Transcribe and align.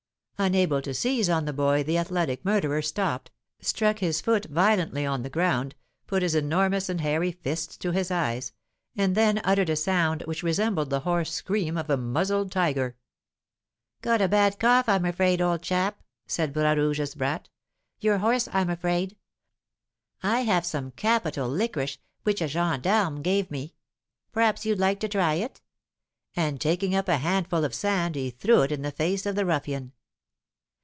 Unable 0.43 0.81
to 0.81 0.93
seize 0.95 1.29
on 1.29 1.45
the 1.45 1.53
boy, 1.53 1.83
the 1.83 1.99
athletic 1.99 2.43
murderer 2.43 2.81
stopped, 2.81 3.29
struck 3.59 3.99
his 3.99 4.21
foot 4.21 4.45
violently 4.45 5.05
on 5.05 5.21
the 5.21 5.29
ground, 5.29 5.75
put 6.07 6.23
his 6.23 6.33
enormous 6.33 6.89
and 6.89 6.99
hairy 7.01 7.31
fists 7.31 7.77
to 7.77 7.91
his 7.91 8.09
eyes, 8.09 8.51
and 8.95 9.13
then 9.13 9.37
uttered 9.43 9.69
a 9.69 9.75
sound 9.75 10.23
which 10.23 10.41
resembled 10.41 10.89
the 10.89 11.01
hoarse 11.01 11.31
scream 11.31 11.77
of 11.77 11.91
a 11.91 11.95
muzzled 11.95 12.51
tiger. 12.51 12.97
"Got 14.01 14.19
a 14.19 14.27
bad 14.27 14.57
cough, 14.57 14.89
I'm 14.89 15.05
afraid, 15.05 15.41
old 15.43 15.61
chap!" 15.61 16.01
said 16.25 16.53
Bras 16.53 16.75
Rouge's 16.75 17.13
brat. 17.13 17.47
"You're 17.99 18.17
hoarse, 18.17 18.49
I'm 18.51 18.71
afraid? 18.71 19.15
I 20.23 20.39
have 20.39 20.65
some 20.65 20.89
capital 20.89 21.47
liquorice 21.49 21.99
which 22.23 22.41
a 22.41 22.47
gen 22.47 22.81
d'arme 22.81 23.21
gave 23.21 23.51
me. 23.51 23.75
P'raps 24.33 24.65
you'd 24.65 24.79
like 24.79 24.99
to 25.01 25.07
try 25.07 25.35
it?" 25.35 25.61
and, 26.35 26.59
taking 26.59 26.95
up 26.95 27.07
a 27.07 27.17
handful 27.17 27.63
of 27.63 27.75
sand, 27.75 28.15
he 28.15 28.31
threw 28.31 28.63
it 28.63 28.71
in 28.71 28.81
the 28.81 28.89
face 28.91 29.27
of 29.27 29.35
the 29.35 29.45
ruffian. 29.45 29.91